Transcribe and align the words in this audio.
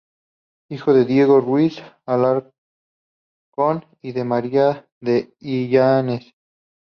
Hijo 0.69 0.95
de 0.95 1.05
Diego 1.05 1.39
Ruiz 1.41 1.75
de 1.75 1.83
Alarcón 2.07 3.85
y 4.01 4.13
de 4.13 4.23
María 4.23 4.89
de 4.99 5.31
Illanes. 5.41 6.33